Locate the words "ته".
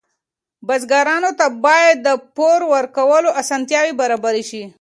1.39-1.45